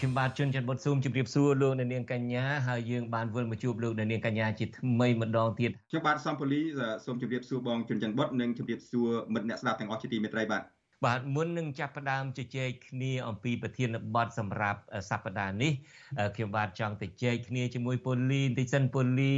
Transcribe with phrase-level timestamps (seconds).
[0.00, 6.60] ខ្ញុំបាទជួនច័ន្ទបុតស៊ូមជម្រាបសួរលោកអ្នកនាងកញ្ញាហើយយើងបានវិលមកជួបលោកអ្នកនាងកញ្ញាជាថ្មីម្ដងទៀតខ្ញុំបាទសំពូលី
[7.04, 10.62] សូមជម្រាបសួរបងជួនច័ន្ទបុតនិងជម្រាបសួរមិត្តអ្នកស្ដាប់ទាំងអស់ជាទីមេត្រីបាទ
[11.04, 15.72] បាទមុននឹងចាប់ផ្ដើមជជែកគ្នាអំពីប្រធានបទសម្រាប់សប្តាហ៍នេះ
[16.34, 19.36] ខ្ញុំបាទចង់ទៅជែកគ្នាជាមួយពូលីបន្តិចសិនពូលី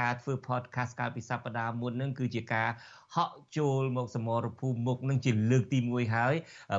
[0.00, 2.68] ការធ្វើ podcast កាលពីសប្តាហ៍មុនហ្នឹងគឺជាការ
[3.16, 6.34] ហក់ចូលមកសមរភូមិមុខនឹងជាលើកទី1ហើយ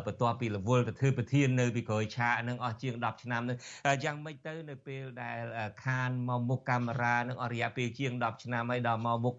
[0.05, 3.58] បន្ទាប់ពីរវល់ទៅធ្វើប្រធាននៅពីក្រោយឆាកនឹងអស់ជាង10ឆ្នាំនឹង
[4.04, 5.42] យ៉ាងម៉េចទៅនៅពេលដែល
[5.86, 9.36] ខានមកមុខកាមេរ៉ានឹងអស់រយៈពេលជាង10ឆ្នាំហើយដល់មកមុខ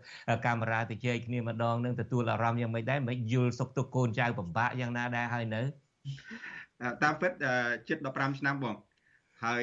[0.47, 5.63] កាមេរ៉ាទៅជែកគ្នាម្ដងនឹងទទួលអារម្មណ៍យ៉ាងម៉េចដែរមិនយល់សុខទុក្ខកូនចៅពិបាកយ៉ាងណាដែរហើយនៅ
[7.03, 7.33] តាមពិត
[7.89, 8.77] ជិត15ឆ្នាំបង
[9.45, 9.63] ហើយ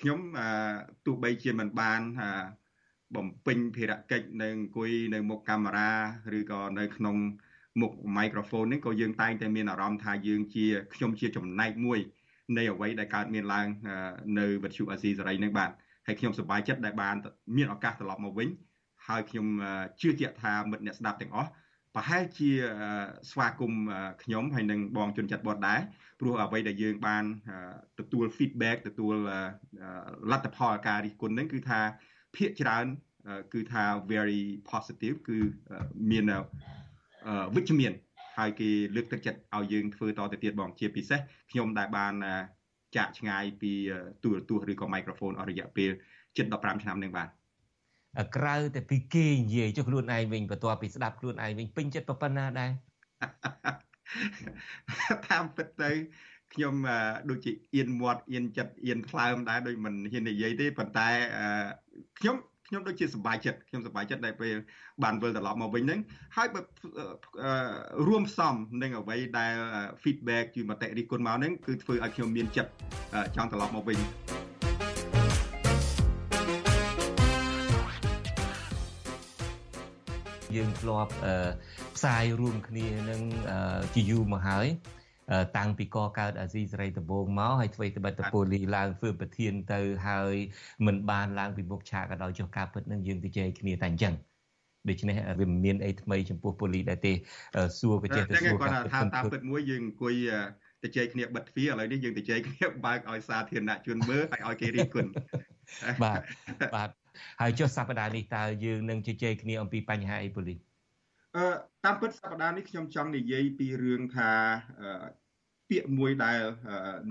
[0.00, 0.18] ខ្ញុំ
[1.06, 2.00] ទោះបីជាមិនបាន
[3.16, 5.90] បំពេញភារកិច្ចនៅអង្គុយនៅមុខកាមេរ៉ា
[6.38, 7.16] ឬក៏នៅក្នុង
[7.80, 11.98] មុខមីក្រូហ្វូននេះក៏យើងតែងតែមានអារម្មណ៍ថាយើងជាខ្ញុំជាចំណែកមួយ
[12.56, 13.66] នៃអ្វីដែលកើតមានឡើង
[14.38, 15.70] នៅវិទ្យុអាស៊ីសេរីនេះបាទ
[16.06, 17.16] ហើយខ្ញុំសប្បាយចិត្តដែលបាន
[17.56, 18.48] មានឱកាសត្រឡប់មកវិញ
[19.08, 19.46] ហើយខ្ញុំ
[20.00, 21.50] ជឿជាក់ថាមិត្តអ្នកស្ដាប់ទាំងអស់
[21.94, 22.50] ប្រហែលជា
[23.30, 23.82] ស្វាគមន៍
[24.22, 25.80] ខ្ញុំហើយនឹងបងជនចិត្តបតដែរ
[26.20, 27.24] ព្រោះអ្វីដែលយើងបាន
[27.98, 29.14] ទទួល feedback ទទួល
[30.30, 31.80] លទ្ធផលការរិះគន់នឹងគឺថា
[32.36, 32.86] ភាកច្រើន
[33.52, 35.38] គឺថា very positive គឺ
[36.10, 36.24] មាន
[37.54, 37.92] វិជ្ជមាន
[38.38, 41.20] ហើយគេលើកទឹកចិត្តឲ្យយើងធ្វើតទៅទៀតបងជាពិសេស
[41.50, 42.14] ខ្ញុំដែលបាន
[42.96, 43.72] ចាក់ឆ្ងាយពី
[44.22, 45.90] ទូរទស្សន៍ឬក៏ microphone អស់រយៈពេល
[46.36, 47.28] ជិត15ឆ្នាំនឹងបាទ
[48.36, 52.70] ក្រៅតែពីគេនិយាយចុះខ្លួនឯងវិញបន្ទាប់ពីស្ដាប់ខ្លួនឯងវិញពេញចិត្តប៉ុណ្ណាដែរ
[55.28, 55.90] តាមពិតទៅ
[56.54, 56.74] ខ្ញុំ
[57.30, 61.08] ដូចជាអៀនមាត់អៀនចិត្តអៀនថ្លើមដែរដូចមិនហ៊ាននិយាយទេប៉ុន្តែ
[62.18, 62.36] ខ្ញុំ
[62.68, 64.54] ខ្ញុំដូចជាសប្បាយចិត្តខ្ញុំសប្បាយចិត្តដែលពេល
[65.04, 66.00] បានវិលត្រឡប់មកវិញហ្នឹង
[66.36, 66.60] ហើយបើ
[68.08, 69.54] រួមផ្សំនឹងអ្វីដែល
[70.02, 72.70] feedback ជាមតិរិះគន់មកហ្នឹងគឺធ្វើឲ្យខ្ញុំមានចិត្ត
[73.36, 73.98] ចង់ត្រឡប់មកវិញ
[80.56, 81.12] យើងធ្លាប់
[81.96, 83.20] ផ្សាយរួមគ្នានឹង
[83.94, 84.66] ជាយូរមកហើយ
[85.56, 90.34] តាំងពីកកើតអាស៊ីសេរីដំបូងមកហើយធ្វើត្បិតតពូលីឡើងធ្វើប្រធានទៅហើយ
[90.86, 94.14] មិនបានឡើងពីមុខឆាកក៏ដោយចុះការពិតនឹងយើងទៅជែកគ្នាតែអញ្ចឹង
[94.88, 97.12] ដូច្នេះវាមិនមានអីថ្មីចំពោះពូលីដែរទេ
[97.78, 100.14] សួរក៏ចេះតែសួរគាត់ថាតាមពិតមួយយើងអង្គុយ
[100.82, 105.06] ទៅជែកគ្នាបិទទ្វារឥឡូវនេះយើងទៅជែកគ្នាបើកឲ្យសាធារណៈជនមើលហើយឲ្យគេរៀបគុណ
[106.02, 106.20] បាទ
[106.74, 106.90] បាទ
[107.40, 110.54] ហើយចុះសប្តាហ៍នេះតើយើងនឹងជជែកគ្នាអំពីបញ្ហាអីពូលី
[111.36, 111.44] អឺ
[111.84, 114.30] តាមពិតសប្តាហ៍នេះខ្ញុំចង់និយាយពីរឿងថា
[115.70, 116.40] ពាក្យមួយដែល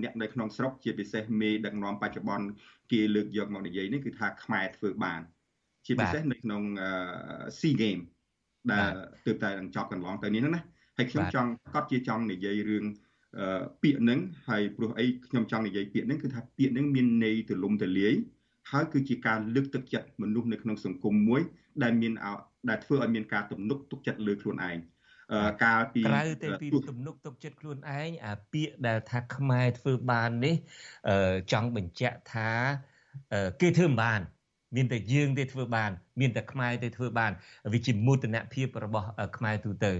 [0.02, 2.46] អ្នកនៅក្នុងស្រុកជាពិសេសមេដឹកនាំបច្ចុប្បន្ន
[2.92, 5.20] គេលើកយកមកនិយាយនេះគឺថាខ្មែរធ្វើបាន
[5.86, 6.62] ជាពិសេសនៅក្នុង
[7.58, 8.02] SEA Game
[8.72, 8.84] ដែល
[9.26, 10.62] ទើបតែនឹងចប់កន្លងទៅនេះណា
[10.96, 12.84] ហើយខ្ញុំចង់កត់ជាចង់និយាយរឿង
[13.82, 18.14] ពាក្យហ្នឹងហើយព្រោះអីខ្ញុំចង់និយាយពាក្យហ្នឹងគឺថាពាក្យហ្នឹងមានន័យទូលំទូលាយ
[18.70, 21.42] ហើយគឺជាការលើកទឹកចិត្តមនុស្សនៅក្នុងសង្គមមួយ
[21.82, 22.12] ដែលមាន
[22.68, 24.78] ដែលធ្វើឲ្យមានការទំនុកទុកចិត្តលើខ្លួនឯង
[25.64, 30.54] កាលពីក្រៅតែពីទំនុកទុកចិត្តខ្លួនឯងអាពាក្យដែលថាខ្មែរធ្វើបាននេះ
[31.52, 32.50] ចង់បញ្ជាក់ថា
[33.60, 34.20] គេធ្វើមិនបាន
[34.76, 35.90] មានតែយើងទេធ្វើបាន
[36.20, 37.32] មានតែខ្មែរទេធ្វើបាន
[37.72, 39.06] វាជាមោទនភាពរបស់
[39.36, 39.92] ខ្មែរទូទៅ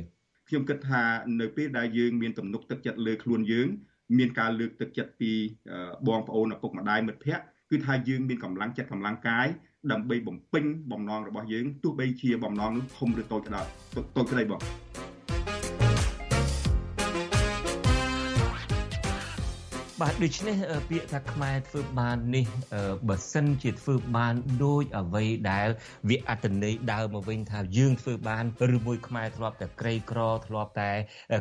[0.49, 1.03] ខ្ញុំគិតថា
[1.41, 3.69] នៅពេលដែលយើងមានទំនុកទឹកចិត្តលើខ្លួនយើង
[4.19, 5.33] មានការលើកទឹកចិត្តពី
[6.09, 9.47] បងប្អូនឪពុកម្ដាយមិត្តភ័ក្តិគឺថាយើងមានកម្លាំងចិត្តកម្លាំងកាយ
[9.93, 13.67] ដើម្បីបំពេញបំណងរបស់យើងទោះបីជាបំណងនោះធំឬតូចក៏ដោយ
[14.17, 14.61] តូចក្តីបង
[20.03, 20.57] បាទដូច្នេះ
[20.91, 22.47] ពាក្យថាខ្មែរធ្វើបាននេះ
[23.09, 24.35] បើសិនជាធ្វើបាន
[24.65, 25.69] ដូចអ្វីដែល
[26.09, 28.45] វាអត្តន័យដើមមកវិញថាយើងធ្វើបាន
[28.75, 30.93] ឬមួយខ្មែរធ្លាប់តែក្រីក្រធ្លាប់តែ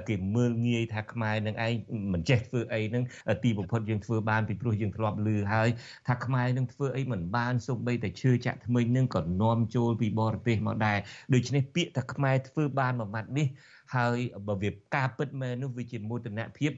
[0.08, 1.74] គេមើលងាយថាខ្មែរនឹងឯង
[2.14, 3.04] មិនចេះធ្វើអីហ្នឹង
[3.44, 5.70] ទីបំផុតយើងធ្វើបានពីព្រោះយើងធ្លាប់លឺហើយ
[6.08, 10.98] ថាខ្មែរនឹងធ្វើអីមិនបានសូម្បីតែឈើចាក់ថ្មិញនឹងក៏នាំចូលពីបរទេសមកដែរ
[11.34, 13.48] ដូច្នេះពាក្យថាខ្មែរធ្វើបានមួយម៉ាត់នេះ
[13.96, 14.18] ហើយ
[14.48, 16.72] បើវាការពិតមែននោះវាជាមោទនភាព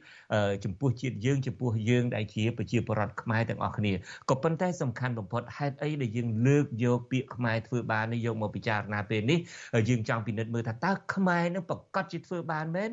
[0.64, 3.94] ចំពោះជាតិយើងចំពោះយើងដែលជាប្រជាពលរដ្ឋខ្មែរទាំងអស់គ្នា
[4.30, 9.40] ក៏ប៉ុន្តែសំខាន់បំផុតហេតុអីដែលយើងលើកយកពាក្យខ្មែរធ្វើបាននេះយកមកពិចារណាពេលនេះ
[9.90, 12.90] យើងចង់ពិនិត្យមើលថាតើខ្មែរនឹងប្រកាសជាធ្វើបានមែន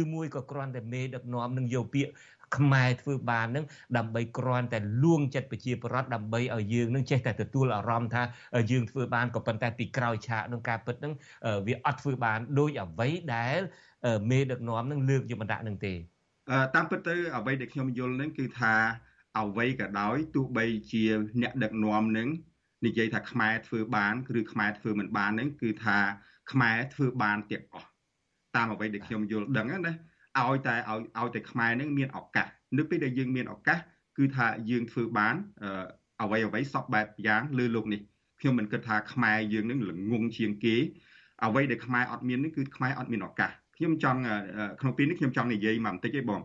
[0.00, 2.12] ឬមួយក៏គ្រាន់តែមេដឹកនាំនឹងយកពាក្យ
[2.56, 3.64] ខ្មែរធ្វើបាននឹង
[3.96, 8.22] ដើម្បីគ្រាន់តែលួងចិត្តប្រជាពលរដ្ឋដើម្បីឲ្យយើងនឹងចេះតែទទួលអារម្មណ៍ថា
[8.70, 11.12] យើងធ្វើបានក៏ប៉ុន្តែពីក្រោយឆាកនឹងការពិតនឹង
[11.66, 13.60] វាអត់ធ្វើបានដោយអ្វីដែល
[14.30, 15.94] មេដឹកនាំនឹងលើកយកមកដាក់នឹងទេ
[16.74, 18.74] តាមពិតទៅអ្វីដែលខ្ញុំយល់នឹងគឺថា
[19.38, 21.04] អ្វីក៏ដោយទោះបីជា
[21.42, 22.28] អ្នកដឹកនាំនឹង
[22.86, 25.98] និយាយថាខ្មែរធ្វើបានឬខ្មែរធ្វើមិនបាននឹងគឺថា
[26.52, 27.88] ខ្មែរធ្វើបានទាំងអស់
[28.56, 29.94] តាមអ្វីដែលខ្ញុំយល់ដឹងណា
[30.36, 32.46] ឲ្យតែឲ្យឲ្យតែខ្មែរនឹងមានឱកាស
[32.78, 33.78] នៅពេលដែលយើងមានឱកាស
[34.18, 35.34] គឺថាយើងធ្វើបាន
[36.22, 38.00] អ្វីអ្វីសពបែបយ៉ាងលើលោកនេះ
[38.40, 40.76] ខ្ញុំមិនគិតថាខ្មែរយើងនឹងល្ងងជាងគេ
[41.44, 44.20] អ្វីដែលខ្មែរអត់មាននេះគឺខ្មែរអត់មានឱកាសខ្ញុំចង់
[44.80, 46.40] ក្នុងពេលនេះខ្ញុំចង់និយាយមកបន្តិចឯងបង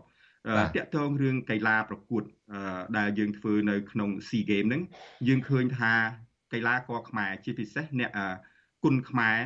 [0.76, 2.22] តាក់ទងរឿងកីឡាប្រកួត
[2.98, 4.82] ដែលយើងធ្វើនៅក្នុង SEA Game ហ្នឹង
[5.28, 5.92] យើងឃើញថា
[6.52, 8.10] កីឡាករខ្មែរជាពិសេសអ្នក
[8.84, 9.38] គុណខ្មែរ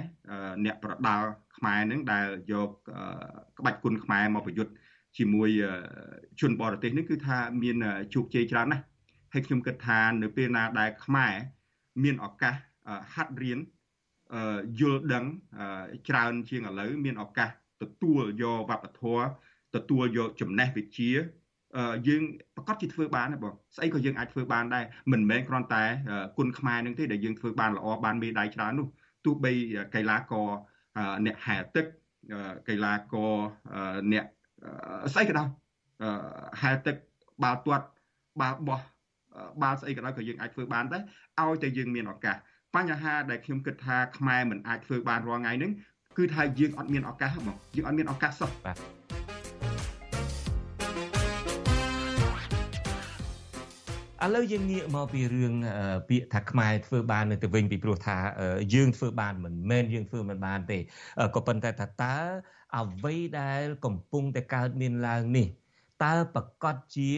[0.65, 2.71] អ្នកប្រដាល់ ខ្មែរហ្នឹងដែលយក
[3.59, 4.73] ក្បាច់គុណខ្មែរមកប្រយុទ្ធ
[5.19, 5.51] ជាមួយ
[6.41, 7.77] ជនបរទេសនេះគឺថាមាន
[8.15, 8.85] ជោគជ័យច្រើនណាស់
[9.33, 11.35] ហើយខ្ញុំគិតថានៅពេលណាដែលខ្មែរ
[12.03, 12.55] មានឱកាស
[13.15, 13.59] ហាត់រៀន
[14.81, 15.25] យល់ដឹង
[16.09, 17.51] ច្រើនជាងឥឡូវមានឱកាស
[17.83, 19.25] ទទួលយកវប្បធម៌
[19.77, 21.11] ទទួលយកចំណេះវិជ្ជា
[22.09, 22.23] យើង
[22.57, 25.85] ប្រកាសជាធ្វើបានណាបងស្អីក៏យើងអាចធ្វើបានដែរមិនមែនគ្រាន់តែ
[26.39, 28.87] គុណខ្មែរនឹងទេដែលយើងធ្វើបានល្អបានមេដាយច្រើននោះ
[29.25, 29.53] ទោះបី
[29.95, 30.49] កីឡាករ
[31.27, 31.87] អ្នកហែលទឹក
[32.69, 33.35] កីឡាករ
[34.13, 34.25] អ្នក
[35.13, 35.49] ស្អីក៏ដោយ
[36.63, 36.97] ហែលទឹក
[37.43, 37.87] បាល់ទាត់
[38.41, 38.81] បាល់បោះ
[39.63, 41.03] បាល់ស្អីក៏ដោយក៏យើងអាចធ្វើបានដែរ
[41.41, 42.37] ឲ្យតែយើងមានឱកាស
[42.75, 45.73] បញ្ហាដែលខ្ញុំគិតថាខ្មែរមិនអាចធ្វើបានរាល់ថ្ងៃហ្នឹង
[46.19, 49.18] គឺថាយើងអត់មានឱកាសហ្មងយើងអត់មានឱកាសសោះបាទ
[54.29, 55.55] ឥឡូវយើងងាកមកពីរឿង
[56.09, 58.17] ពាក្យថាខ្មែរធ្វើបាននៅទៅវិញពីព្រោះថា
[58.75, 60.79] យើងធ្វើបានមិនមែនយើងធ្វើមិនបានទេ
[61.35, 62.17] ក៏ប៉ុន្តែថាតើ
[62.79, 65.47] អ្វីដែលកំពុងតែកើតមានឡើងនេះ
[66.05, 67.13] តើប្រកាសជា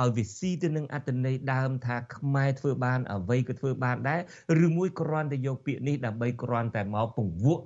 [0.00, 4.20] ឲ្យវាស៊ីទៅនឹងអត្តន័យដើមថាខ្មែរធ្វើបានអ្វីក៏ធ្វើបានដែរ
[4.66, 7.62] ឬមួយគ្រាន់តែយកពាក្យនេះដើម្បីគ្រាន់តែមកពង្វក់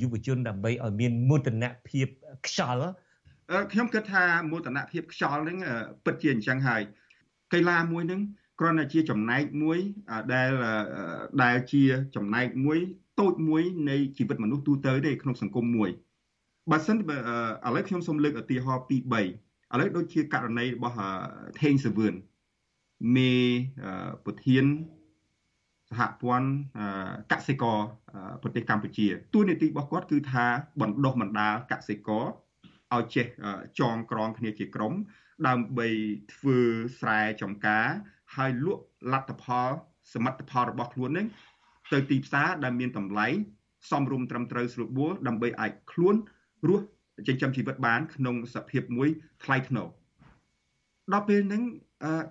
[0.00, 2.06] យុវជនដើម្បីឲ្យមានមោទនភាព
[2.46, 2.90] ខ្យល់
[3.72, 5.58] ខ្ញុំគិតថាមោទនភាពខ្យល់ហ្នឹង
[6.04, 6.82] ពិតជាអញ្ចឹងហើយ
[7.52, 8.20] កីឡាមួយហ្នឹង
[8.60, 9.78] គ្រាន់តែជាចំណែកមួយ
[10.34, 10.50] ដែល
[11.42, 11.82] ដែលជា
[12.16, 12.78] ចំណែកមួយ
[13.20, 15.90] តូចមួយនៃជីវិតមនុស្សទូទៅទេក្នុងសង្គមមួយ
[16.70, 17.00] បើសិនឥ
[17.74, 19.24] ឡូវខ្ញុំសូមលើកឧទាហរណ៍ពី3ឥ
[19.80, 20.96] ឡូវដូចជាករណីរបស់
[21.60, 22.14] ថេងសាវឿន
[23.16, 23.32] មេ
[24.24, 24.64] ប្រធាន
[25.90, 26.48] សហព័ន្ធ
[27.32, 27.78] កសិករ
[28.42, 30.44] ប្រទេសកម្ពុជាទួនាទីរបស់គាត់គឺថា
[30.80, 32.24] បណ្ដុះបណ្ដាលកសិករ
[32.94, 33.26] ឲ្យចេះ
[33.80, 34.92] ចងក្រងគ្នាជាក្រុម
[35.46, 35.88] ដើម្បី
[36.34, 36.58] ធ្វើ
[37.00, 37.86] ស្រែចម្ការ
[38.36, 38.82] ហើយលក់
[39.12, 39.68] លទ្ធផល
[40.12, 41.26] សមិទ្ធផលរបស់ខ្លួននឹង
[41.92, 43.26] ទៅទីផ្សារដែលមានតម្លៃ
[43.90, 46.14] សមរម្យត្រឹមត្រូវស្រួលបួលដើម្បីអាចខ្លួន
[46.68, 46.84] រស់
[47.28, 49.08] ចិញ្ចឹមជីវិតបានក្នុងសភាពមួយ
[49.44, 49.88] ថ្លៃថ្នូរ
[51.12, 51.62] ដល់ពេលហ្នឹង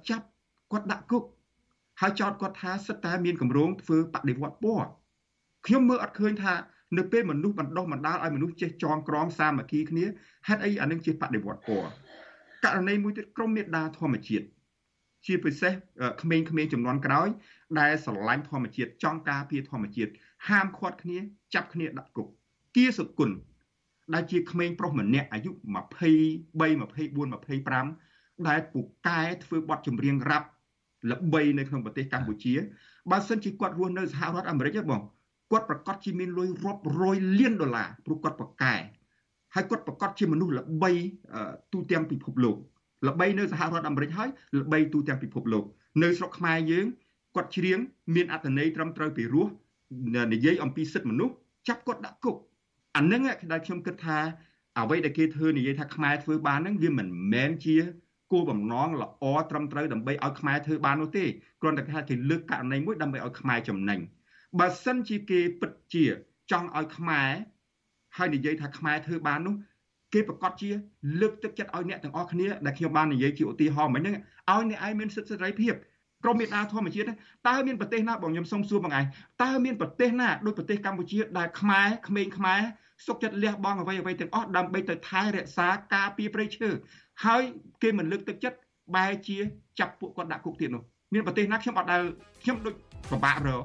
[0.09, 0.25] ចាប់
[0.71, 1.24] គាត់ដាក់គុក
[2.01, 4.89] ហើយចោទគាត់ថាសិតតែមានកម្រងធ្វើបដិវត្តពណ៌
[5.65, 6.54] ខ្ញុំមើលអត់ឃើញថា
[6.98, 10.06] នៅពេលមនុស្សបណ្ដោះបណ្ដាលឲ្យមនុស្សចេះចងក្រងសាមគ្គីគ្នា
[10.48, 11.92] ហេតុអីអានឹងជាបដិវត្តពណ៌
[12.65, 14.45] ករណីមួយទៀតក្រមមេដាធម្មជាតិ
[15.25, 15.74] ជាពិសេស
[16.21, 17.27] ក្មេងៗចំនួនក្រោយ
[17.80, 20.12] ដែលស្រឡាញ់ធម្មជាតិចង់ការពារធម្មជាតិ
[20.50, 21.18] ហាមឃាត់គ្នា
[21.54, 22.27] ចាប់គ្នាដាក់គុក
[22.75, 23.31] គៀសុគុណ
[24.13, 25.63] ដែលជាក្មេងប្រុសម្នាក់អាយុ23 24
[27.83, 30.48] 25ដែលពូកែធ្វើបទចម្រៀងរ៉ាប់
[31.12, 32.54] ល្បីនៅក្នុងប្រទេសកម្ពុជា
[33.12, 35.02] បើសិនជាគាត់រស់នៅសហរដ្ឋអាមេរិកទេបង
[35.52, 38.76] គាត់ប្រកាសជាមានលុយរាប់រយលានដុល្លារព្រោះគាត់ប្រកែ
[39.57, 40.92] ហើយគាត់ប្រកាសជាមនុស្សល្បី
[41.73, 42.56] ទូទាំងពិភពលោក
[43.07, 45.64] ល្បីនៅសហរដ្ឋអាមេរិកហើយល្បីទូទាំងពិភពលោក
[46.04, 46.85] នៅស្រុកខ្មែរយើង
[47.35, 47.80] គាត់ច្រៀង
[48.16, 49.47] មានអត្ថន័យត្រឹមត្រូវពីរោះ
[50.33, 51.33] និយាយអំពីសិទ្ធិមនុស្ស
[51.68, 52.35] ចាប់គាត់ដាក់គុក
[52.97, 53.21] អានឹង
[53.52, 54.19] ដែលខ្ញុំគិតថា
[54.80, 57.78] អ្វីដែលគេធ្វើនិយាយថាខ្មែរធ្វើបានហ្នឹងវាមិនមែនជា
[58.31, 61.26] គោលបំណងល្អត្រឹមត្រូវដើម្បីឲ្យខ្មែរធ្វើបាននោះទេ
[61.61, 63.99] គ្រាន់តែថាគេលើកករណីមួយដើម្បីឲ្យខ្មែរចំណេញ
[64.59, 66.06] បើសិនជាគេពិតជា
[66.52, 67.30] ចង់ឲ្យខ្មែរ
[68.18, 69.56] ហើយនិយាយថាខ្មែរធ្វើបាននោះ
[70.14, 70.69] គេប្រកាសជា
[71.21, 75.74] លើកទឹកចិត្តឲ្យអ្នកទាំងអស់គ្នាដែលខ្ញុំបាននិយាយជាឧទាហរណ៍មិញហ្នឹងឲ្យអ្នកឯងមានសិទ្ធិសេរីភាព
[76.24, 77.06] ក្រមមេដាធម្មជាតិ
[77.47, 79.06] តើមានប្រទេសណាបងខ្ញុំសុំសួរបងឯង
[79.44, 82.62] តើមានប្រទេសណាដូចប្រទេសកម្ពុជាដែលខ្មែរក្មេងខ្មែរ
[83.06, 86.69] សុខចិត្តលះបង់អ្វីអ្វីទាំងអស់ដើម្បីទៅថែរក្សាការពារព្រៃឈើ
[87.26, 87.44] ហើយ
[87.83, 88.57] គេមិនលើកទឹកចិត្ត
[88.95, 89.38] បែរជា
[89.80, 90.83] ចាប់ពួកគាត់ដាក់គុកទៀតនោះ
[91.14, 92.02] មានប្រទេសណាខ្ញុំអត់ដែល
[92.44, 92.76] ខ្ញុំដូច
[93.12, 93.64] ពិបាករក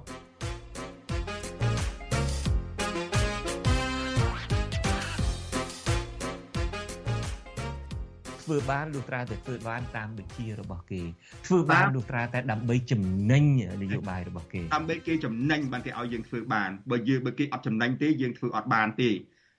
[8.52, 11.02] ធ្វើបានលុះត្រាតែធ្វើបានតាមបញ្ជារបស់គេ
[11.46, 13.44] ធ្វើបានលុះត្រាតែដើម្បីចំណេញ
[13.82, 19.10] នយោបាយរបស់គេដើម្បីគេចំណេញបានគេឲ្យយើងធ្វើបានបើយើងបើគេអត់ចំណេញទេយើងធ្វើអត់បានទេ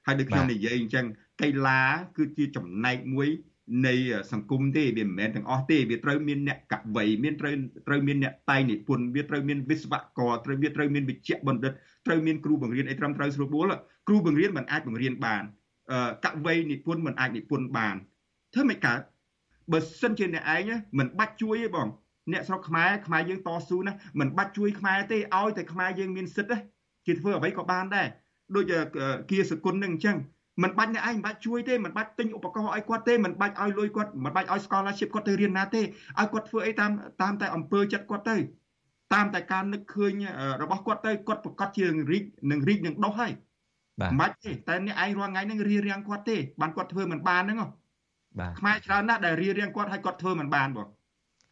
[0.06, 1.06] ហើយដូចខ្ញុំនិយាយអញ្ចឹង
[1.42, 1.82] កីឡា
[2.18, 3.28] គឺជាចំណែកមួយ
[3.88, 3.96] នៃ
[4.32, 7.54] សង្គមទេវាមិនមែនទាំងអស់ទេវាត្រូវមានអ្នកកវីមានត្រូវ
[7.88, 11.74] ត្រូវមានអ្នកតែងនិពន្ធវាត្រូវមានវិស្វករត្រូវវាត្រូវមានវិជ្ជបណ្ឌិត
[12.06, 13.74] ត្រូវមានគ្រូបង្រៀនអីត្រឹមត្រូវស្រួលបួល
[14.08, 15.44] គ្រូបង្រៀនមិនអាចបង្រៀនបាន
[16.26, 17.96] កវីនិពន្ធមិនអាចនិពន្ធបាន
[18.54, 19.00] ធ្វើមិនកើត
[19.72, 21.88] បើសិនជាអ្នកឯងមិនបាច់ជួយទេបង
[22.32, 26.58] អ្នកស្រុកខ្មែរខ្មែរយើងតស៊ូណាមិនបាច់ជួយខ្មែរទេឲ្យតែខ្មែរយើងមានសិទ្ធិ
[27.06, 28.08] គេធ្វើអ្វីក៏បានដែរ
[28.56, 28.74] ដូច
[29.30, 30.18] គៀសគុណនឹងអញ្ចឹង
[30.64, 36.92] មិនបាច់អ្នកឯងមិនបាច់ជួយទេមិនបាច់ទិញឧបករណ៍ឲ្យគាត់ទេមិនបាច់ឲ្យលុយគាត់មិនបាច់ឲ្យ scholarship គាត់ទៅរៀនណាទេឲ្យគាត់ធ្វើអីតាម
[37.22, 38.38] តាមតែអំពើចិត្តគាត់ទៅ
[39.14, 40.14] តាមតែការនឹកឃើញ
[40.62, 43.32] របស់គាត់ទៅគាត់ប្រកាសជារីកនឹងរីកនឹងដុះហើយ
[44.02, 47.72] បាទមិនបាច់ទេតែអ្នកឯងរាល់ថ្ងៃហ្នឹងរៀបរៀងគាត់ទេបានគាត់ធ្វើមិនបានហ្នឹងបាទ
[48.60, 50.88] ខ្មែរច្រើនណាស់ដែលរៀបរៀងគាត់ឲ្យគាត់ធ្វើមិនបានបង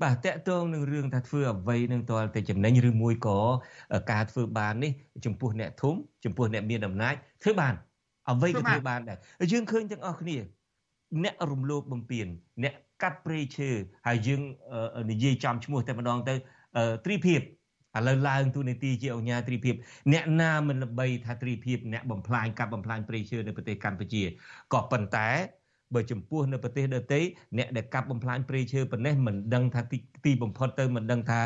[0.03, 3.39] បាទតកតងនឹងរឿងថាធ្វើអ្វីនឹងតលតែចំណេញឬមួយក៏
[4.11, 4.91] ការធ្វើបាននេះ
[5.25, 5.95] ចំពោះអ្នកធំ
[6.25, 7.73] ចំពោះអ្នកមានអំណាចធ្វើបាន
[8.29, 9.17] អ្វីក៏ធ្វើបានដែរ
[9.51, 10.37] យើងឃើញទាំងអស់គ្នា
[11.23, 12.27] អ្នករំលោភបំពាន
[12.63, 13.69] អ្នកកាត់ព្រៃឈើ
[14.07, 14.41] ហើយយើង
[15.11, 16.35] និយាយចំឈ្មោះតែម្ដងទៅ
[17.05, 17.45] ត្រីភិបឥ
[18.07, 19.75] ឡូវឡើងទូនីតិជាអង្គញាត្រីភិប
[20.13, 24.23] អ្នកណាមិនល្បីថាត្រីភិបអ្នកបំផ្លាញកាប់បំផ្លាញព្រៃឈើនៅប្រទេសកម្ពុជា
[24.73, 25.29] ក៏ប៉ុន្តែ
[25.95, 27.19] បើចំពោះនៅប្រទេសដទៃ
[27.57, 29.81] អ្នកដែលកាប់បំផ្លាញព្រៃឈើប៉ុណ្ណេះមិនដឹងថា
[30.25, 31.39] ទីបំផុតទៅមិនដឹងថា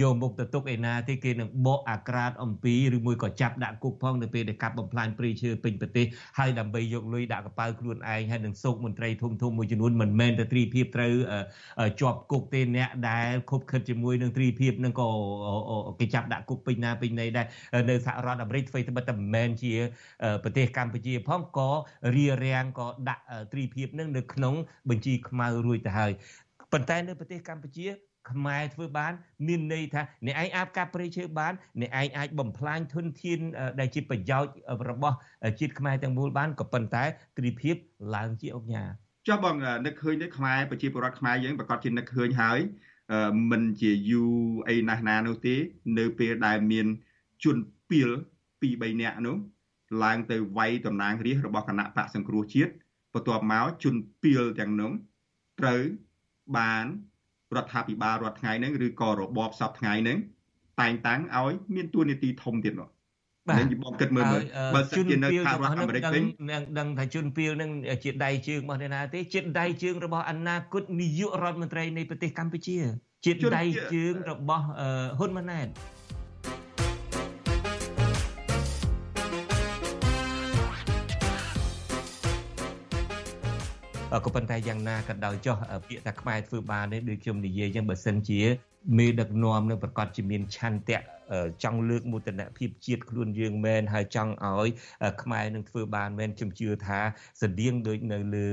[0.00, 6.06] យកមុខទៅទុកឯណាទេគេនឹងបកអាក្រាតអំពីឬមួយក៏ចាប់ដាក់គុកផងនៅពេលដែលកាប់បំផ្លាញព្រៃឈើពេញប្រទេស
[6.38, 11.12] ហើយដើម្បីយកលុយដាក់កប៉ៅខ្លួនឯងហើយនឹងសោកមន្ត្រីធំធំមួយចំនួនមិនមែនតែទ្រីភាពត្រូវ
[12.00, 15.08] ជាប់គុកទេអ្នកដែលខົບខិតជាមួយនឹងទ្រីភាពនឹងក៏
[16.00, 17.46] គេចាប់ដាក់គុកពេញណាពេញណីដែរ
[17.90, 19.74] នៅសហរដ្ឋអាមេរិកធ្វើតែមិនមែនជា
[20.42, 21.70] ប្រទេសកម្ពុជាផងក៏
[22.16, 24.54] រៀបរៀងក៏ដាក់ទ្រីភាពភាពនឹងនៅក្នុង
[24.90, 26.12] បញ្ជីខ្មៅរួចទៅហើយ
[26.72, 27.86] ប៉ុន្តែនៅប្រទេសកម្ពុជា
[28.30, 29.12] ខ្មែរធ្វើបាន
[29.46, 33.38] មានន័យថាអ្នកឯងអាចកាប់ព្រៃឈើបានអ្នកឯងអាចបំផ្លាញធនធាន
[33.80, 34.52] ដែលជាប្រយោជន៍
[34.88, 35.16] របស់
[35.60, 37.04] ជាតិខ្មែរទាំងមូលបានក៏ប៉ុន្តែ
[37.38, 37.74] ទ្រីភាព
[38.16, 38.84] ឡើងជាអង្គញា
[39.28, 39.56] ចុះបង
[39.86, 42.58] នឹកឃើញទេខ្មែរប្រជាពលរដ្ឋខ្មែរយើងប្រកាសជានឹកឃើញហើយ
[43.50, 44.34] មិនជាយូរ
[44.68, 45.54] អីណាស់ណានោះទេ
[45.98, 46.86] នៅពេលដែលមាន
[47.44, 47.56] ជន
[47.90, 48.10] ពីល
[48.60, 49.36] 2 3នាក់នោះ
[50.04, 52.72] ឡើងទៅវាយតំណាងរាស្ត្ររបស់គណៈបកសង្គ្រោះជាតិ
[53.18, 54.90] បន្ទាប់មកជនពីលទាំងនោះ
[55.60, 55.80] ត្រូវ
[56.56, 56.84] បាន
[57.56, 60.18] រដ្ឋាភិបាលរដ្ឋថ្ងៃហ្នឹងឬក៏របបសពថ្ងៃហ្នឹង
[60.80, 62.88] តែងតាំងឲ្យមានទួនាទីធំទៀតមក
[63.48, 64.42] បាទបងគិតមើលមើល
[64.74, 67.70] បើសិនជានៅខាងរដ្ឋអាមេរិកវិញនឹងដឹងថាជនពីលនឹង
[68.04, 72.76] ជាដៃជើងរបស់អ្នកណាទេជាដៃជើងរបស់អនាគតនាយករដ្ឋមន្ត្រីនៃប្រទេសកម្ពុជា
[73.24, 74.64] ជាដៃជើងរបស់
[75.18, 75.66] ហ៊ុនម៉ាណែត
[84.24, 85.56] ក៏ប៉ុន្តែយ៉ាងណាក៏ដោយចោះ
[85.88, 88.40] ពាក្យថាខ្មែរធ្វើបាននេះដូចខ្ញុំនិយាយចឹងបើសិនជា
[88.98, 91.00] មេដឹកនាំនឹងប្រកាសជាមានឆន្ទៈ
[91.64, 94.68] ចង់លើកមោទនភាពជាតិខ្លួនយើងមែនហើយចង់ឲ្យ
[95.22, 97.00] ខ្មែរនឹងធ្វើបានមែនខ្ញុំជឿថា
[97.42, 98.46] ស្តៀងដូចនៅលើ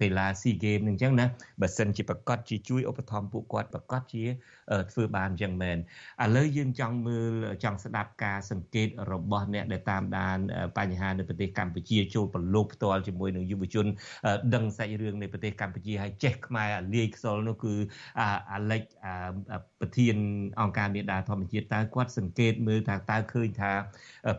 [0.00, 1.26] កីឡា SEA Games នឹងអញ្ចឹងណា
[1.60, 4.24] បើសិនជាប្រកាសជាជួយឧបត្ថម្ភពួកគាត់ប្រកាសជា
[4.92, 5.76] ធ្វើបានអញ្ចឹងមែន
[6.24, 7.32] ឥឡូវយើងចង់មើល
[7.64, 10.38] ចង់ស្ដាប់ការសង្កេតរបស់អ្នកដែលតាមដាន
[10.78, 13.86] បញ្ហានៅប្រទេសកម្ពុជាចូលប្រឡូកផ្ទាល់ជាមួយនឹងយុវជន
[14.54, 17.74] ដឹងសាច់រឿងនៃប្រទេសកម្ពុជាហើយចេះខ្មែរអាលាយខ្សលនោះគឺ
[18.52, 18.82] អាលិច
[19.80, 20.16] ប្រធាន
[20.60, 23.72] អង្គការមេដាធម្មជាតិតើគាត់សង្កេតមើលថាតើឃើញថា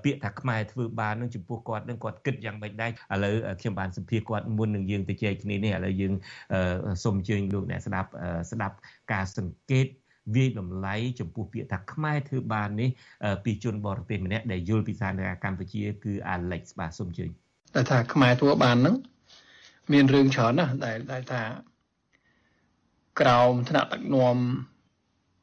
[0.04, 6.14] ពាក្យថាខ្មែរធ្វើបាននឹងចំពោះគាត់នឹងគាត់គិតយ៉ាងម៉េចដែរឥឡូវខ្ញុំបានសម្ភាសគាត់មុននឹងយើងទៅជែកគ្នានេះឥឡូវយើង
[7.04, 8.10] សូមអញ្ជើញលោកអ្នកស្ដាប់
[8.52, 8.76] ស្ដាប់
[9.14, 9.88] ការសង្កេត
[10.36, 12.90] វាយតម្លៃចំពោះពាក្យថាខ្មែរធ្វើបាននេះ
[13.46, 17.30] ពីជនបរទេសម្នាក់ដែលយល់ពីសាធារណកម្ពុជាគឺ Alex បាទសូមអញ្ជើញ
[17.76, 18.96] តែថាខ្មែរធ្វើបានហ្នឹង
[19.94, 21.44] មានរឿងច្រើនណាស់ដែលដែលថា
[23.20, 24.38] ក្រោមថ្នាក់ដឹកនាំ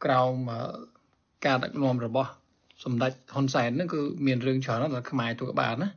[0.05, 0.35] ក្រោម
[1.47, 2.31] ការដឹកនាំរបស់
[2.85, 5.91] សម្ដេចហ៊ុនសែនហ្នឹងគឺមានរឿងច្រើនណាស់ដែលខ្មែរធ្វើបានណា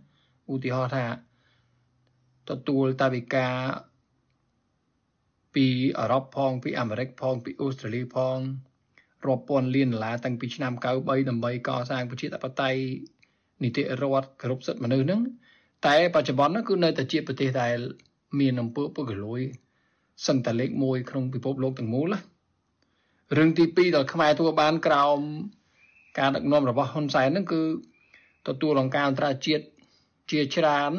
[0.52, 1.06] ឧទាហរណ៍ថា
[2.50, 3.54] ទទួលតាវិការ
[5.56, 5.68] ពី
[6.00, 8.38] អឺរ៉ុបផងពីអាមេរិកផងពីអូស្ត្រាលីផង
[9.28, 12.80] រាប់ពាន់លានដុល្លារតាំងពីឆ្នាំ93ដើម្បីកសាងប្រជាធិបតេយ្យ
[13.64, 15.22] នីតិរដ្ឋគ្រប់សិទ្ធិមនុស្សហ្នឹង
[15.86, 17.78] តែបច្ចុប្បន្នហ្នឹងគឺនៅតែជាប្រទេសដែល
[18.40, 19.42] មានអំពើពុករលួយ
[20.28, 22.20] សន្តាលេខ1ក្នុងពិភពលោកទាំងមូលណា
[23.36, 25.20] រឿងទី2ដែលខ្មែរធ្វើបានក្រោម
[26.20, 27.64] ការដឹកនាំរបស់ហ៊ុនសែនហ្នឹងគឺ
[28.48, 29.66] ទទួលអង្គការអន្តរជាតិ
[30.32, 30.92] ជាច្រើន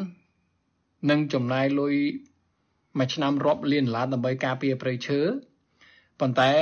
[1.09, 1.95] និងចំណាយលុយ
[2.99, 5.19] មួយឆ្នាំរាប់លានដុល្លារដើម្បីការពារព្រៃឈើ
[6.19, 6.53] ប៉ុន្តែ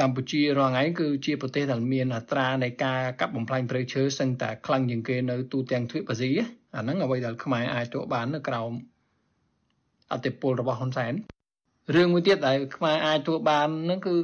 [0.00, 6.30] កម្ពុជារាល់ថ្ងៃគឺជាប្រទេសដែលមានអត្រានៃការកាប់បំផ្លាញព្រៃឈើសឹងតែខ្លាំងជាងគេនៅទូទាំងទ្វីបអាស៊ី
[6.76, 8.72] អាហ្នឹងអ្វីដែលខ្មែរអាចធ្វើបាននៅក្រោម
[10.12, 11.14] អធិបុលរបស់ហ៊ុនសែន
[11.92, 14.14] រឿងមួយទៀតដែលខ្មែរអាចធ្វើបានហ្នឹងគឺ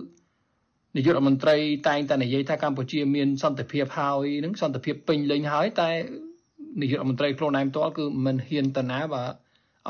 [0.97, 1.57] នាយករដ្ឋមន្ត្រី
[1.89, 5.91] តែងតែនិយាយថាកម្ពុជាមានសន្តិភាពហើយនឹងសន្តិភាពពេញលេញហើយតែ
[6.81, 9.23] នាយករដ្ឋមន្ត្រីខ្លួនឯងផ្ទាល់គឺមិនហ៊ានទៅណាបើ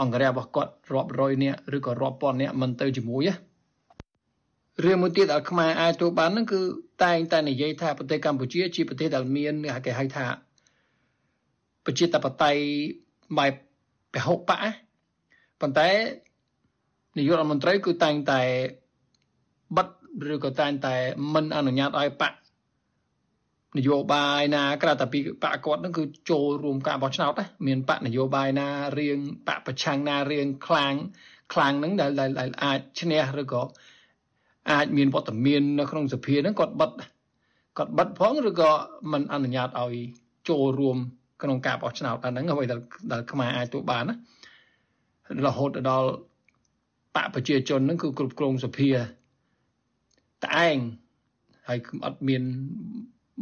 [0.00, 3.34] អង្គរៈរបស់គាត់រាប់រយនាក់ឬក៏រាប់ពាន់នាក់មិនទៅជាមួយណា
[4.84, 6.60] រឿងមួយទៀតដែលខ្មែរអាចទទួលបានហ្នឹងគឺ
[7.04, 9.54] តែងតែនិយាយថាប្រទេសកម្ពុជាជាប្រទេសដែលមាន
[9.86, 10.26] គេហៅថា
[11.84, 12.60] ប្រជាធិបតេយ្យ
[13.38, 13.52] បែប
[14.14, 14.52] ពហុបក
[15.60, 15.88] ប៉ុន្តែ
[17.20, 18.40] នាយករដ្ឋមន្ត្រីគឺតែងតែ
[19.76, 19.88] បិទ
[20.32, 20.94] ឬក៏តែងតែ
[21.34, 22.32] មិនអនុញ្ញាតឲ្យបក
[23.78, 30.94] នយោបាយណាក្រៅតែពីបកគាត់នឹងគឺចូលរួមការបោះឆ្នោតណាមានបកនយោបាយណារៀងបកប្រឆាំងណារៀងខ្លាំង
[31.52, 32.10] ខ្លាំងហ្នឹងដែល
[32.40, 33.62] ដែលអាចឈ្នះឬក៏
[34.70, 36.90] អាចមានវត្តមាននៅក្នុងសភាហ្នឹងគាត់បិទ
[37.78, 38.70] គាត់បិទផងឬក៏
[39.12, 39.94] មិនអនុញ្ញាតឲ្យ
[40.48, 40.98] ចូលរួម
[41.42, 42.80] ក្នុងការបោះឆ្នោតអាហ្នឹងអ្វីដែល
[43.12, 44.16] ដែលខ្មែរអាចទទួលបានណា
[45.46, 46.08] រហូតដល់
[47.16, 48.90] បកប្រជាជនហ្នឹងគឺគ្រប់គ្រងសភា
[50.44, 50.76] តែឯង
[51.68, 52.42] ហើយអត់មាន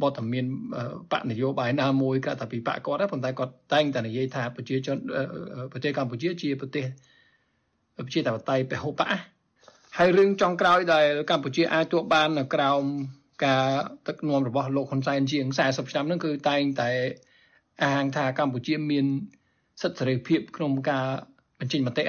[0.03, 0.47] បទមាន
[1.13, 4.97] បកនយោបាយណាមួយក៏តែពីបកគាត់ដែរប៉ុន្តែគាត់តែងតែនិយាយថាប្រជាជន
[5.73, 6.85] ប្រទេសកម្ពុជាជាប្រទេស
[7.97, 9.03] ប្រជាធិបតេយ្យពហុបក
[9.97, 12.83] ហើយរឿងចុងក្រោយដែលកម្ពុជាអាចទួបាននៅក្រោម
[13.45, 13.67] ការ
[14.07, 16.91] ទឹកនាំរបស់លោកហ៊ុនសែនជាង40ឆ្នាំហ្នឹងគឺតែងតែ
[17.85, 19.07] អាងថាកម្ពុជាមាន
[19.83, 21.07] សិទ្ធិសេរីភាពក្នុងការ
[21.59, 22.05] បញ្ចេញមតិ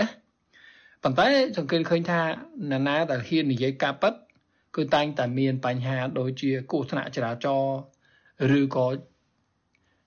[1.04, 1.28] ប៉ុន្តែ
[1.58, 2.22] សង្កេតឃើញថា
[2.72, 4.14] ណានាដែលហ៊ាននិយាយការពិត
[4.76, 7.78] គឺតែងតែមានបញ្ហាដូចជាគ្រោះថ្នាក់ចរាចរណ៍
[8.60, 8.88] ឬក៏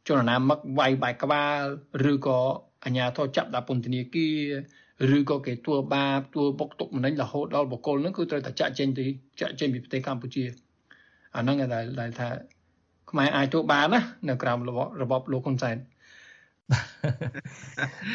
[0.06, 1.62] ជនរណាមឹកវាយបែកក្បាល
[2.12, 2.38] ឬក៏
[2.84, 4.28] អាជ្ញាធរចាប់ដាក់ពន្ធនាគា
[5.10, 9.04] រឬក៏គេទួបាបទួបុកទុកម្នេញរហូតដល់បកគលហ្នឹងគឺត្រូវតែចាក់ចេញទៅ
[9.40, 10.44] ចាក់ចេញពីប្រទេសកម្ពុជា
[11.36, 12.28] អាហ្នឹងដែលដែលថា
[13.10, 14.58] ខ្មែរអាចទួបានណានៅក្រោម
[15.02, 15.76] របបលោកហ៊ុនសែន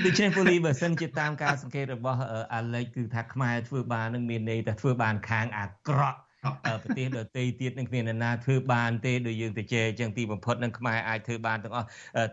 [0.05, 2.19] ដូច្នេះពូលីបើសិនជាតាមការសង្កេតរបស់
[2.53, 6.19] អាឡិចគឺថាខ្មែរធ្វើបាននឹងមានន័យថាធ្វើបានខាងអាក្រក់
[6.83, 11.87] ប្រទេសដទៃទៀតនឹងគ្មានអ្នកណាធ្វើបានទេដូចយើងទៅជែចឹងទីបំផុតនឹងខ្មែរអាចធ្វើបានទាំងអស់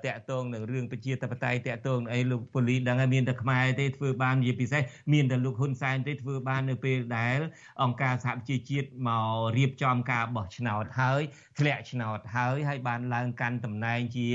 [0.04, 4.82] តាក់ទងនឹងរឿងប្រជាធិបតេយ្យតាក់ទងអីលោកពូលីដឹងហើយមានតែខ្មែរទេធ្វើបានជាពិសេស
[5.12, 7.38] មានតែលោកហ៊ុនសែនទេធ្វើបាននៅពេលដែល
[7.82, 11.22] អង្គការសហប្រជាជាតិមករៀបចំការបោះឆ្នោតហើយ
[11.58, 14.28] ធ្លាក់ឆ្នោតហើយហើយបានឡើងកាន់តំណែងជា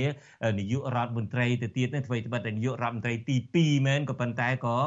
[0.60, 4.78] នាយករដ្ឋមន្ត្រីទៅទៀតនេះធ្វើត្បិតតែនាយករដ្ឋមន្ត្រីទី2មែនក៏ប៉ុន្តែក៏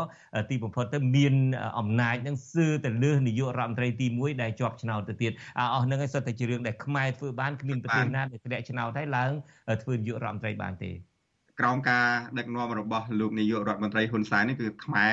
[0.51, 1.35] ទីបំផុតទៅមាន
[1.79, 9.31] អំណាចនឹងសឿទៅលើនាយករដ្ឋមន្ត្រីទី1ដែលជាប់ឆ្នោតទៅទៀតអស់ហ្នឹងឯងសុទ្ធតែជារឿងដែលខ្មែរធ្វើបានគ្មានប្រទេសណាដែលធ្លាក់ឆ្នោតហើយឡើង
[9.83, 10.91] ធ្វើនាយករដ្ឋមន្ត្រីបានទេ
[11.61, 12.07] ក្រោមការ
[12.39, 15.13] ដឹកនាំរបស់លោកនាយករដ្ឋមន្ត្រីហ៊ុនសែននេះគឺខ្មែរ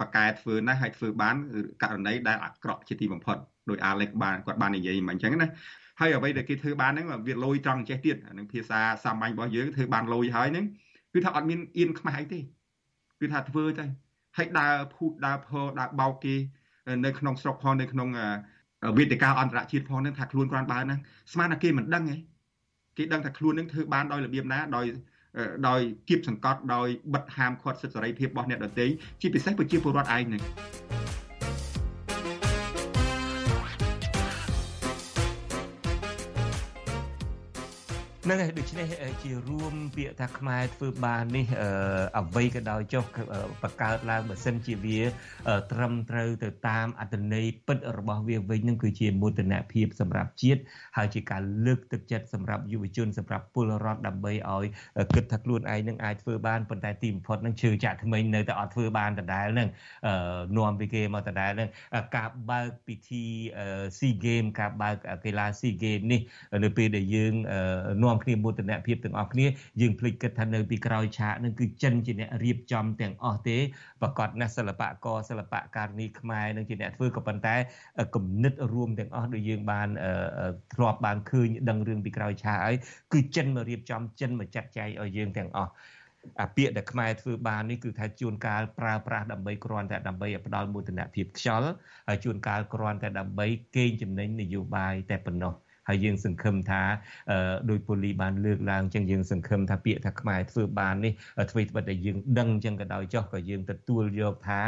[0.00, 1.36] បកកែធ្វើណាស់ហើយធ្វើបាន
[1.82, 3.36] ករណីដែលអាក្រក់ជាទីបំផុត
[3.70, 5.48] ដោយអាឡិចបានគាត់បាននិយាយមកអញ្ចឹងណា
[6.00, 10.64] ហើយអ្វីដែលគេធ្វើបានហ្នឹងវាលយត្រង់ចេះទៀតនឹងភាសាសាមញ្ញរបស់យើងធ្វើបានលយហើយហ្នឹង
[11.12, 12.40] គឺថាអត់មានអៀនខ្មាស់អីទេ
[13.20, 13.84] គឺថាធ្វើទៅ
[14.36, 16.34] ហើយដើរភូតដើរផដើរបោកគេ
[17.04, 18.08] នៅក្នុងស្រុកផងនៅក្នុង
[18.96, 20.98] វេទិកាអន្តរជាតិផងនឹងថាខ្លួនគ្រាន់បើហ្នឹង
[21.32, 22.16] ស្មានថាគេមិនដឹងទេ
[22.96, 24.86] គេដឹងថាខ្លួននឹងធ្វើបានដោយរបៀបណាដោយ
[25.68, 28.86] ដោយគៀបសង្កត់ដោយបិទហាមឃាត់សិទ្ធិសេរីភាពរបស់អ្នកដទៃ
[29.20, 30.42] ជាពិសេសប្រជាពលរដ្ឋឯងហ្នឹង
[38.26, 38.86] ហ្នឹងហើយដូច្នេះ
[39.22, 41.46] ជារួមពាក្យថាខ្មែរធ្វើបាននេះ
[42.18, 43.04] អ្វីក៏ដោយចុះ
[43.62, 45.00] បង្កើតឡើងបើសិនជាវា
[45.72, 50.60] ត្រឹមត្រូវទៅតាមអត្តន័យពិតរបស់វាវិញនឹងគឺជាមោទនភាពសម្រាប់ជាតិ
[50.96, 54.64] ហើយជាការលើកទឹកចិត្តសម្រាប់យុវជនសម្រាប់ពលរដ្ឋដើម្បីឲ្យ
[55.14, 59.68] គិតថាខ្លួនឯងនឹងអាចធ្វើបានប៉ុន្តែទីបំផុតនឹងជឿចាក់ថ្មីនៅតែអត់ធ្វើបានដដែលនឹង
[60.56, 61.68] នាំពីគេមកដដែលនឹង
[62.16, 63.24] ការបើកពិធី
[63.96, 66.20] SEA Game ការបើកកីឡា SEA Game នេះ
[66.64, 67.34] នៅពេលដែលយើង
[68.04, 69.46] នាំនាំគ្នាមោទនភាពទាំងអស់គ្នា
[69.80, 73.56] យើងភ្លេចគិតថានៅពីក្រោយឆាកនឹងគឺចិនជាអ្នករៀបចំទាំងអស់ទេ
[74.02, 77.56] ប្រកាសណាស់សិល្បករសិល្បករនីខ្មែរនឹងជាអ្នកធ្វើក៏ប៉ុន្តែ
[78.14, 79.88] គំនិតរួមទាំងអស់ដូចយើងបាន
[80.74, 82.76] ធ្លាប់បានឃើញដឹងរឿងពីក្រោយឆាកហើយ
[83.12, 85.72] គឺចិនមករៀបចំចិនមកចាត់ចែងឲ្យយើងទាំងអស់
[86.40, 91.68] អាពាក្យដែលខ្មែរធ្វើបាននេះគឺថាជួនកាលប្រើប្រាស់ដើម្បីគ្រាន់តែដើម្បីផ្ដល់មោទនភាពខ្យល់
[92.08, 95.54] ហើយជួនកាលគ្រាន់តែដើម្បីកេងចំណេញនយោបាយតែប៉ុណ្ណោះ
[95.88, 96.82] ហើយយើងសង្ឃឹមថា
[97.70, 104.60] ដោយពូលីបានលើកឡើងចឹងយើងសង្ឃឹមថាពាក្យថាខ្មែរធ្វើបាននេះអ្វីត្បិតតែយើងដឹងចឹងក៏ដោយចុះក៏យើងទទួលយកថា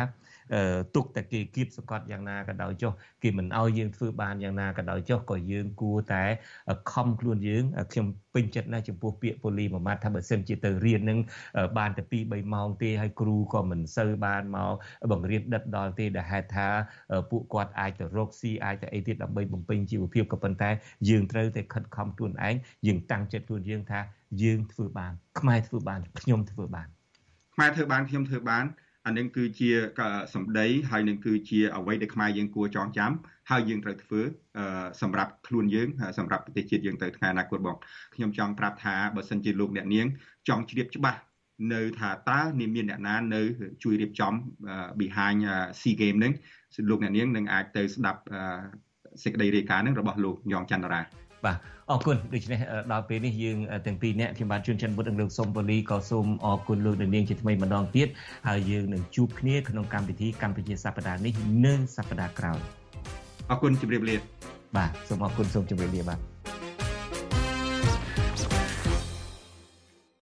[0.95, 6.25] ទុកតែគេគៀបសង្កត់យ៉ាងណាក៏ដោយចុះគេមិនអោយយើងធ្វើបានយ៉ាងណាក៏ដោយចុះក៏យើងគួរតែ
[6.93, 11.19] ខំខ្លួនយើងខ្ញុំពេញចិត្តណាស់ចំពោះពាក្យពូលីមួយម៉ាត់ថាបើសិនជាទៅរៀននឹង
[11.79, 14.73] បានតែ2 3ម៉ោងទេហើយគ្រូក៏មិនសូវបានមក
[15.13, 16.69] បង្រៀនដិតដល់ទេដែលហេតុថា
[17.31, 20.71] ពួកគាត់អាចទៅរកស៊ីអាចទៅអីទៀតដើម្បីបំពេញជីវភាពក៏ប៉ុន្តែ
[21.09, 22.55] យើងត្រូវតែខិតខំខ្លួនឯង
[22.87, 24.01] យើងតាំងចិត្តខ្លួនយើងថា
[24.43, 26.89] យើងធ្វើបានខ្មែរធ្វើបានខ្ញុំធ្វើបាន
[27.55, 28.65] ខ្មែរធ្វើបានខ្ញុំធ្វើបាន
[29.09, 29.71] អានឹងគឺជា
[30.35, 33.13] សម្ដីហើយនឹងគឺជាអ្វីដែលខ្មែរយើងគួរចងចាំ
[33.51, 34.21] ហើយយើងត្រូវធ្វើ
[35.03, 37.77] សម្រាប់ខ្លួនយើងសម្រាប់ប្រទេសជាតិយើងទៅថ្ងៃអនាគតបង
[38.15, 40.07] ខ្ញុំចង់ប្រាប់ថាបើសិនជាលោកអ្នកនាង
[40.49, 41.19] ចង់ជ្រាបច្បាស់
[41.73, 43.43] នៅថាតើនាងមានអ្នកណានៅ
[43.83, 44.33] ជួយរៀបចំ
[45.01, 45.39] behind
[45.81, 46.33] SEA Game ហ្នឹង
[46.91, 48.21] លោកអ្នកនាងនឹងអាចទៅស្ដាប់
[49.23, 51.01] សេចក្តីរាយការណ៍ហ្នឹងរបស់លោកយ៉ងច័ន្ទរា
[51.45, 51.57] បាទ
[51.91, 52.59] អរគុណដូច្នេះ
[52.93, 58.09] ដល់ពេលនេះយើងទាំងពីរនាក់ខ្ញុំបាទជួនច័ន្ទបុត្រនិងលោកសុំបូលីក៏សូមអរគុណលោកនាងជាថ្មីម្ដងទៀត
[58.49, 61.33] ហើយយើងនឹងជួបគ្នាក្នុងកម្មវិធីកម្ពុជាសប្តាហ៍នេះ
[61.65, 62.61] នៅសប្តាហ៍ក្រោយ
[63.51, 64.17] អរគុណជម្រាបលា
[64.77, 66.21] បាទសូមអរគុណសូមជម្រាបលាបាទ